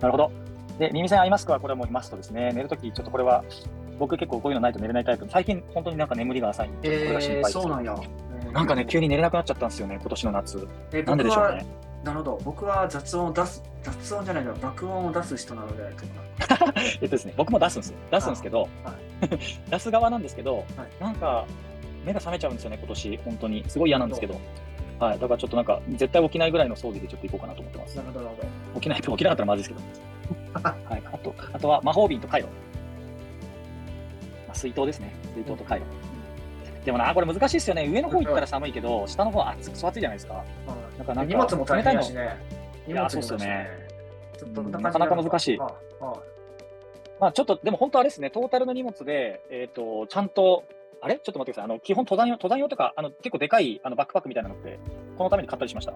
[0.00, 0.32] なるほど。
[0.78, 2.52] で、耳栓アイマスクはこれもマストですね。
[2.52, 3.44] 寝るとき、ちょっとこれは、
[3.98, 5.26] 僕結構こういうのないと寝れないタイプ。
[5.28, 7.52] 最近、本当になんか眠りが浅いんで、これが心配です。
[7.52, 7.96] そうなんや。
[8.52, 10.68] なんかね、急に寝れなくなっちゃったんですよね、今年の夏。
[10.92, 11.64] えなんででしょうね。
[12.04, 12.40] なるほど。
[12.44, 15.82] 僕は雑音を出す、雑音じゃないの、爆音を出す人なので、
[16.76, 17.96] えっとですね、僕も出すんですよ。
[18.10, 18.68] 出すんですけど、
[19.70, 20.64] 出す側なんですけど、
[21.00, 21.46] なんか、
[22.04, 23.64] 目が覚めちゃうんですよね、今年、本当に。
[23.68, 24.38] すごい嫌なんですけど。
[25.00, 28.02] はい、だからちょっとなんか、絶対起きないぐらいの装備でちょっと行こうかなと思ってますな。
[28.02, 28.80] るほど、なるほど。
[28.80, 29.82] 起きないと起きなかったらまずいです
[30.52, 30.60] けど。
[30.62, 32.48] はい、あと、あとは魔法瓶とカイロ。
[34.46, 35.14] まあ、水筒ですね。
[35.34, 35.86] 水筒とカイロ。
[36.84, 37.88] でもな、これ難しいですよね。
[37.88, 40.44] 上の方行ったら寒いけど、下の方は暑く、暑いじゃないですか。
[40.98, 42.36] なんかなんか荷物も大変だしね。
[42.86, 43.70] 荷いや物そうっすよね。
[44.38, 45.58] ちょっとななかなか難しい
[47.20, 50.64] まあちょっと、でも本当あれですね、トータルの荷物で、えっ、と、ちゃんと、
[51.00, 51.14] あれ？
[51.16, 51.64] ちょっと待ってください。
[51.64, 54.78] あの、基本登山用、登山用とか、あの、結構でかいあのバックパックみたいなのって、
[55.16, 55.94] このために買ったりしました？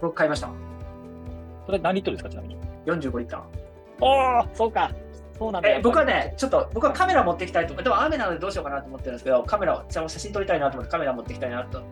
[0.00, 0.50] 僕買いました。
[1.64, 3.42] それ何リットルですか、ちなみに？45リッター。
[4.00, 4.90] おー、そうか。
[5.38, 11.90] そうなんだえ僕はね、ちょっと僕はカメラ持ってきたいと思って、でも雨なのでどうしようかなと思ってるんですけど、カメラ写真撮りたいなと思ってカメラ持ってきたいなと思っ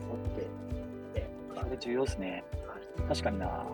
[1.14, 1.20] て。
[1.20, 2.44] でそれ重要ですね。
[3.08, 3.64] 確かにな。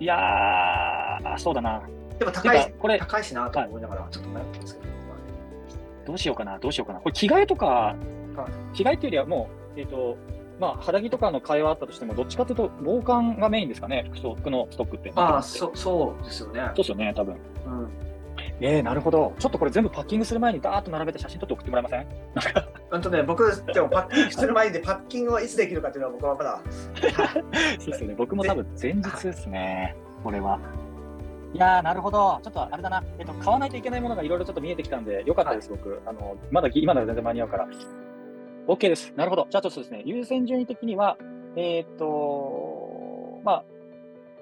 [0.00, 1.82] いやー、そうだな。
[2.18, 4.92] でも高いこれ、高いしなと思いながらちょっと迷ってますけど。
[6.04, 7.00] どうしようかな、どうしようかな。
[7.00, 7.94] これ、着替えとか、
[8.74, 10.16] 着替えっていうよりはもう、えっ、と、
[10.60, 15.12] まあ、肌着とかの替えはあったとしても、どっちかというと、防寒がメインですかね、服装、服のストックって。
[15.16, 16.70] ああ、そそそうですよね。
[16.72, 17.34] うですよね、多分。
[17.34, 17.88] うん。
[18.60, 19.34] えー、なるほど。
[19.38, 22.06] ちょっとこれ全部パッキングする前にダーッと並べて写真撮って送ってもらえません？
[22.90, 26.60] 本当ね、僕、でもパッキングする前でパッキングはいつできるかっていうのは僕はまだ。
[27.78, 28.14] そうですよね。
[28.16, 30.58] 僕も多分前日ですね、これは。
[31.54, 32.40] いやー、なるほど。
[32.42, 33.02] ちょっとあれだな。
[33.18, 36.00] えっと、買わないといけないものがいろいろちょっと見えてきたんで、よかったです、僕。
[36.06, 37.68] あの、まだぎ、今なら全然間に合うから。
[38.66, 39.12] OK です。
[39.16, 39.46] なるほど。
[39.50, 41.16] じゃあちょっとですね、優先順位的には、
[41.56, 43.64] えーっと、まあ、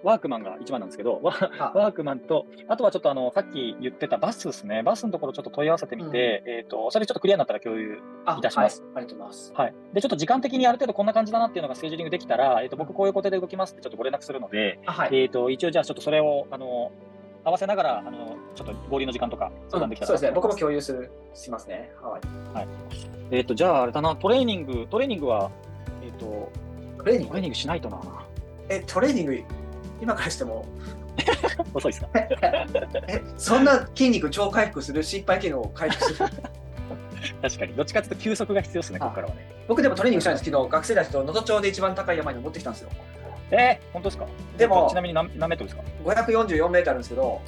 [0.03, 4.83] ワークマンが一番なんですけど、 ワークマンと、あとはちょっとあの、さっき言ってたバスですね。
[4.83, 9.53] バスのところちょっと問い合わせてみて、えーっと、それちょっとクリアになったら共有あいたしますはいありがとうございます。
[9.55, 9.75] はい。
[9.93, 15.23] で、ちょっと時間的にある程度こんな感じだなっていうのがスケジューリングできたら、えっ、と、僕こういうことで動きますってちょっとご連絡するので、あはい。
[15.23, 16.93] えっ、と、一応じゃあちょっとそれを、あの、
[17.45, 20.61] 合わせながら、あの、ちょっと合流の時間とか相談できたらそうですね、僕も日。
[20.61, 21.91] 共有するしますね。
[22.03, 22.19] は
[22.63, 22.69] い。
[23.31, 25.51] えっ、と、じゃああれだな、トレーニング、トレーニングは、
[26.05, 26.51] えっ、と、
[26.99, 27.29] トレーニング？
[27.29, 28.01] トレーニングしないとな。
[28.69, 29.43] え、トレーニング、
[30.03, 30.65] 今からしても、
[31.75, 32.09] 遅いですか？
[33.09, 36.29] え、そんな筋肉超回復する心肺機能を回復する？
[37.43, 37.75] 確かに。
[37.75, 39.47] どっちかっていうと休息が必要ですね、あここからはね。
[39.69, 42.91] 僕でもトレーニングしたんですけど、学生たちと能登町で一番高い山に登ってきたんですよ。
[43.53, 44.27] えー、本当ですか？
[44.57, 47.41] でもえっとちなみに何何メートルですか？544メートルあるんですけど、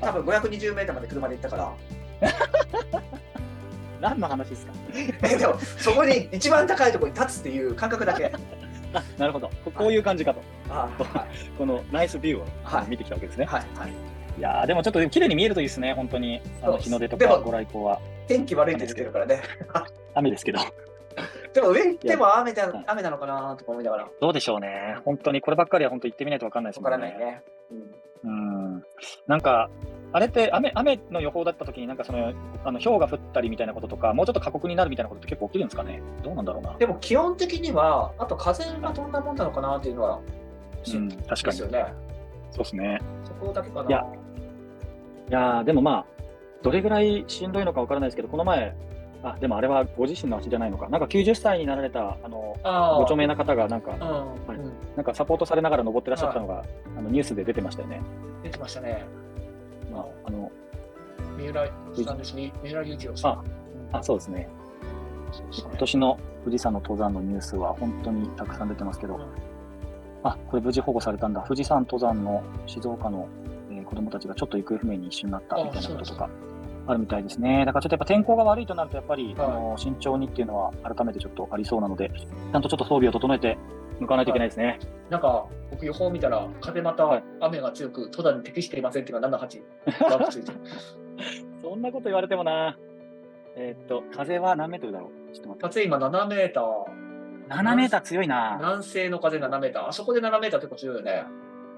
[0.00, 1.72] 多分520メートルまで車で行ったから、
[4.00, 4.72] 何の話ですか？
[5.22, 8.30] えでもそこに一番高いところに立つっていう感覚だけ。
[8.92, 9.50] あ、なるほど。
[9.64, 10.40] ここういう感じかと。
[10.70, 13.44] あはいこのナイスビューを、はい見てきたわけですね。
[13.46, 13.90] はいはい。
[14.38, 16.40] いやーでもちょっと綺麗に見えるといいですね、本当に。
[16.62, 18.00] あの日の出とかご来光は。
[18.28, 19.40] 天気悪いって言ってるからね。
[20.14, 20.58] 雨ですけど。
[21.56, 24.98] でも上行っても雨だはい雨なのかなとか思いながら、どうでしょうね。
[25.04, 27.42] 本当にこればっかりは本当行ってみないと分かんないですわもんからないね。
[27.70, 28.84] うんうん。
[29.26, 29.70] なんか、
[30.12, 32.32] あれって雨雨の予報だった時になんかその、
[32.64, 36.02] あの氷が降ったりみたいなこととか、もうちょっと過酷になるみたいなことって結構起きるんですかね。
[36.22, 36.76] どうなんだろうな。
[36.76, 40.20] でも基本的には、あと風がどんなもんなのかなっていうのは、
[40.86, 41.44] うん、確かに。
[41.44, 41.86] ですよね。
[42.50, 43.00] そうですね。
[43.24, 43.88] そこだけかな。
[43.88, 44.06] いや
[45.28, 46.04] いやーでもまあ、
[46.62, 48.74] どれぐらいしんどいのか分からないですけど、この前、
[49.26, 50.88] あ、でもあれはご自身の足じゃないのか。
[50.88, 56.64] なんか90歳になられた、あの、ご著名な方がなんか、うん、はいうんなんかサポートされながら登ってらっしゃったのが、
[56.96, 58.00] あのニュースで出てましたよね。
[58.42, 59.04] 出てましたね。
[59.92, 60.50] まあ、あの、
[61.36, 61.66] 三浦
[62.04, 62.52] さんですね。
[62.62, 63.32] 三浦雄一郎さん。
[63.32, 64.48] ああ、そうですね。
[65.52, 69.22] 今年の富士山の登山のニュースは本当にたくさん出てますけど、うん
[70.22, 71.40] あ、これ無事保護されたんだ。
[71.42, 73.28] 富士山登山の静岡の、
[73.70, 76.28] えー子供たちがちょっと行方不明に一瞬なったみたいなこととか
[76.86, 77.64] あるみたいですね。
[77.64, 83.58] だからちょっとやっぱ天候が悪いとなるとやっぱり、はいあの慎重にっていうのは改めてちょっとありそうなので、ちゃんとちょっと装備を整えて
[84.00, 84.78] 向かわないといけないですね。
[85.08, 89.62] なんか、僕予報見たら、風またはい雨が強く、登山に適していませんっていうのが7、8、
[90.10, 90.58] マークついてる。
[91.62, 92.76] そんなこと言われてもな。
[93.56, 95.32] えーっと、風は何メートルだろう？
[95.32, 95.62] ちょっと待って。
[95.62, 96.64] 風今7メーター、
[97.48, 98.56] 7メーター強いな。
[98.58, 101.24] 南西の風7メーター、あそこで7メーター結構強いよね。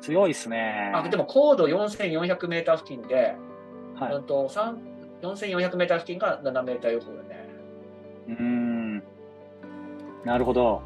[0.00, 0.90] 強いっすね。
[0.92, 3.36] あでも高度4400メーター付近で、
[3.94, 4.14] はい。
[4.14, 4.74] うんと3
[5.22, 7.48] 4400メーター付近が7メーター予報だね。
[8.28, 9.02] うん。
[10.24, 10.82] なるほど。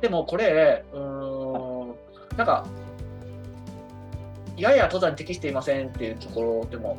[0.00, 1.94] でもこれ、うん、
[2.36, 2.66] なんか、
[4.56, 6.98] やや登山に適していませんっていうところでも、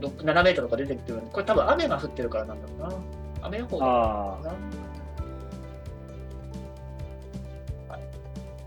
[0.00, 2.96] 7メートルとか出てきてるこれ多分雨が降ってるからなんだろうな。
[3.42, 4.54] 雨予報だな。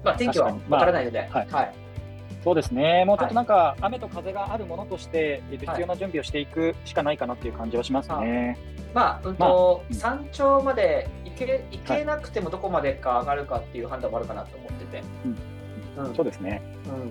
[0.04, 1.83] まあ、天気はわからないので、はい、はい
[2.44, 8.58] そうですね、もうちょっとなんか、雨と風があるものとして、えっと必要な準備をしていくしかないかなっていう感じはしますね。
[8.94, 15.04] まあ、うんまあと、うん山頂まで行け行けなくてもどこまでか上がるかっていう判断もあるかなと思ってて。
[15.26, 16.06] うん。
[16.06, 16.62] うんそうですね。
[16.88, 17.10] うん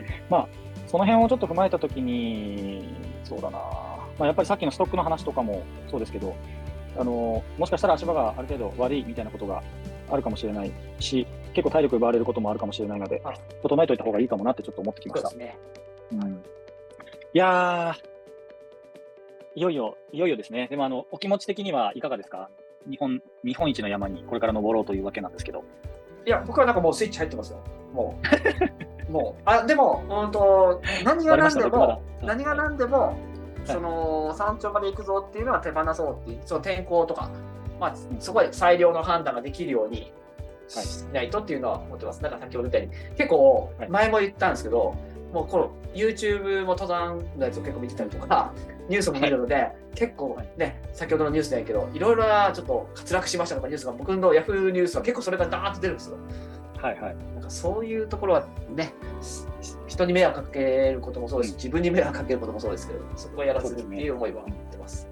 [0.88, 2.84] その辺をちょっと踏まえたときに、
[3.24, 3.58] そうだな、
[4.18, 6.36] まあ、やっぱりさっきのストックの話とかもそうですけど、
[6.98, 9.62] あのもしかしたら足場がある程度悪いみたいなことが
[10.10, 15.48] あるかもしれないし、結構体力奪われることもあるかもしれないのではい、整えておいた方がいいかもなってちょっと思ってきましたそうです。
[15.48, 15.58] ね。
[16.12, 16.42] うん
[17.34, 20.68] いやー、いよいよ、いよいよですね。
[20.68, 22.50] でも、あの、お気持ち的にはいかがですか？
[22.90, 25.64] 日本、日本一の山にこれから登ろうというわけなんですけど。
[26.26, 27.58] いや、僕はなんかもうスイッチ入ってますよ。
[27.92, 28.18] も
[29.08, 29.08] う。
[29.12, 29.42] もう。
[29.46, 33.16] あ、でも、うんと、何が何でも、何が何でも、
[33.64, 37.30] いその山頂まで行くぞっていうのは手放そうっていう、その天候とか、
[37.82, 40.12] まあ、すごい最良の判断ができるように
[40.72, 42.22] はいしないとっていうのは思ってます。
[42.22, 44.94] なんか先ほど言ったように、結構はい、前も言ったんですけど、
[45.32, 48.54] もうこの YouTube も登山のやつを結構見てたりとか、
[48.88, 56.18] ニュースも見るので、結構ね、先ほどのニュースじゃないけど、いろいろなちょっと滑落しましたとかニュースが、僕の Yahoo ニュースは結構それがダーッと出るんですよ。
[56.80, 57.16] はいはい。
[57.34, 65.11] なんかそういうところはね、し人に迷惑かけることもそうですし、自分に迷惑かけることもそうですけど、そこはやらせるっていう思いは持ってます。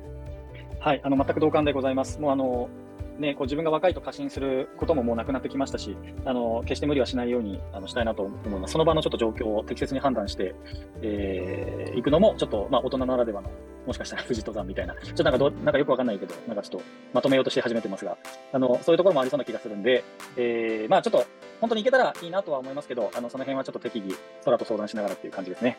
[0.80, 2.18] はい、あの、全く同感でございます。
[2.18, 2.70] もうあの、
[3.18, 8.72] ね、こう自分が若いと過信することももうなくなってきましたし、あの決して無理はしないようにあのしたいなと思います。
[8.72, 10.54] その場のちょっと状況を適切に判断して、
[11.02, 13.50] えー、行くのも、ちょっと、まあ、大人ならではの、
[13.86, 18.16] もしかしたら富士登山みたいな、ちょっとなんかどなんかよくわかんないけど、なんかちょっとまとめようとして始めてますが、
[18.50, 20.02] あのそういうところもありそうな気がするんで、
[20.38, 21.26] えー、まあちょっと
[21.60, 24.14] 本当に行けたらいいなとは思いますけど、あのその辺はちょっと適宜、
[24.46, 25.76] 空と相談しながらっていう感じですね。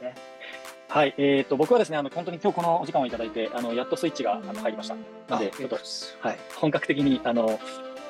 [0.00, 0.14] ね
[0.92, 4.94] はい、えー、と僕はですね、あの本当に今日このお時間をいただいて、あのやっとスイッチがあの入りました。
[4.94, 5.78] なので、ちょっと、
[6.20, 7.58] はい、本格的にあの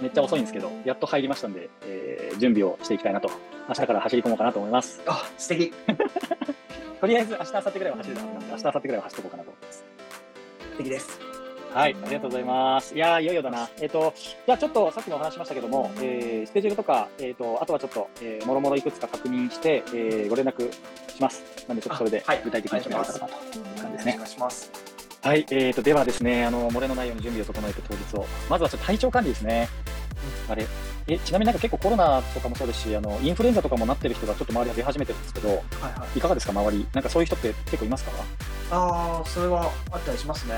[0.01, 3.31] めっちゃ遅いんですけど、やっと入りましたんで、えー準備をしていきたいなと、
[3.69, 5.01] 明日から走り込もうかなと思います。
[5.07, 5.73] あ、素敵。
[7.01, 9.85] とりあえず、明日、明後日ぐらいは走るなんで、明日、明後日ぐらいは走っていこうかなと思います。
[10.73, 11.32] 素敵です。
[11.75, 12.95] はい、ありがとうございます。
[12.95, 13.69] いやー、いよいよだな。
[13.81, 14.13] えっ、と、
[14.47, 20.79] じゃあちょっとさっきもお話ししましたけども、えースケジュールとか、えっ、と、あとはちょっと、えーもろもろいくつか確認して、えーご連絡し
[21.21, 21.43] ます。
[21.67, 24.19] なんで、ちょっとそれで具体的に決められたらなという感じですねお。
[24.19, 24.71] 願いします。
[25.23, 28.27] はい、えーと、ではですね、あの、漏れのないように準備を整えて当日を。
[28.51, 29.69] まずはちょっと体調管理ですね。
[30.49, 30.67] あれ、
[31.09, 35.59] え、ちなみになんか結構コロナとかもそうですし、あの、インフルエンザとかもなってる人がちょっと周りが出始めてるんですけど、はい
[35.99, 36.19] はい。
[36.19, 36.87] いかがですか、周り？
[36.93, 38.11] なんかそういう人って結構いますか？
[38.73, 40.55] ああ、それはあったりしますね。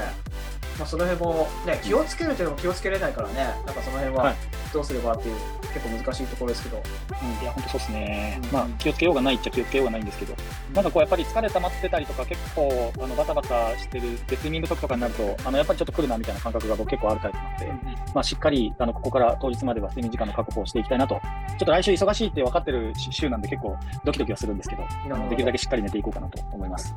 [0.78, 3.34] まあ、その辺も、ね、気をつけるというのも気をつけれないからね、
[3.66, 4.34] なんかその辺ははい。
[4.72, 5.36] どうすればっていう、
[5.72, 8.40] 結構難しいところですけど、うん、いや、本当そうですね。
[8.42, 8.50] うん。
[8.50, 10.34] まあ、気をつけようがないっちゃ気をつけようがないんですけど、
[10.74, 10.84] なん。
[10.84, 21.20] かこう、やっぱり疲れ溜まってたりとか、結構、あの、バタバタしてる、で、睡眠不足とかになると、あの、やっぱりちょっと来るなみたいな感覚が僕結構あるタイプなんで、まあ、しっかり、あの、ここから当日までは睡眠時間の確保をしていきたいなと。
[21.50, 24.82] ちょっと来週忙しいって分かってる週なんで結構ドキドキはするんですけど、
[25.28, 26.94] できるだけしっかり寝ていこうかなと思います。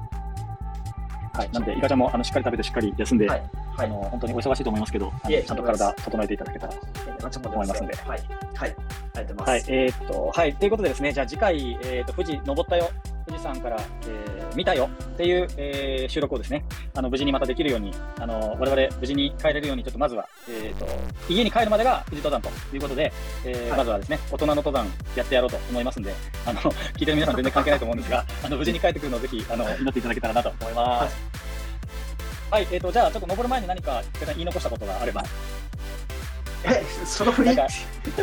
[1.38, 1.52] はい。
[1.52, 3.39] なんで、イカちゃんもあのしっかり食べてしっかり休んで、はい
[3.76, 6.73] はいあの、本当にお忙しいと思いますけど、ちゃんと体整えていただけたら。
[6.73, 8.21] 思いますんではい。
[8.56, 8.76] はい。
[9.15, 9.71] ありがとうございます。
[9.71, 9.80] はい。
[9.80, 10.56] えーっと、はい。
[10.56, 12.89] ということでですね、じゃあ次回、えーっと、富士登ったよ、
[13.27, 16.63] 富士山から、えー見たよっていう、えー収録をですね、
[16.95, 20.87] あの、無事にまたできるように、あの、我々無事に帰れるように、ちょっとまずは、えーっと、
[21.29, 23.11] 家に帰るまでが富士登山ということで、
[23.45, 23.77] えーはい。
[23.79, 26.13] まずはですね、大人の登山やってやろうと思いますんで、
[26.45, 31.17] あの、聞いてる皆さん全然関係ないと思うんですが、 あの、無事に帰ってくるのをぜひ、あの、祈っていただけたらなと思います。
[32.49, 34.01] はい、えーっと、じゃあ、ちょっと登る前に何か
[34.33, 35.21] 言い残したことがあれば、
[36.63, 37.52] え、その振り？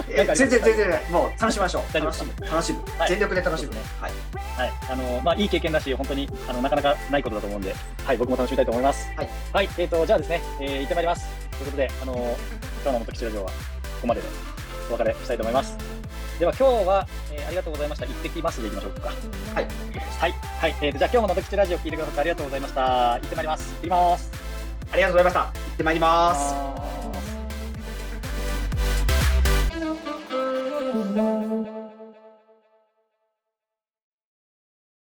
[0.09, 1.95] え全然全然もう楽しみましょう。
[1.95, 2.33] 楽しむ。
[2.47, 3.09] 楽しむはい。
[3.09, 3.95] 全力で楽しむそうです。
[4.01, 4.13] はい。
[4.57, 9.09] はい、あのまあ、いい経験だし、本当にあのなかなかないことだと思うんで、はい、僕も楽しみたいと思います。
[9.17, 11.27] はい、はい、えっ、と、じゃあですね、えー行ってまいります。
[11.51, 12.13] ということで、あの
[12.83, 13.55] 今日の元吉ラジオはこ
[14.03, 14.27] こまでで
[14.91, 15.77] お別れしたいと思います。
[16.39, 18.07] では、今日は、えーありがとうございました。
[18.07, 19.09] 行ってきますでいきましょうか。
[19.55, 19.67] はい。
[20.21, 23.13] はい、はい、えーと、じゃあ今日も元吉ラジオ聞いてくださってありがとうございました。
[23.15, 23.65] 行ってまいります。
[23.65, 24.31] 行ってきます。
[24.93, 25.41] ありがとうございました。
[25.41, 27.34] 行ってまいります。
[29.77, 31.84] Thank you.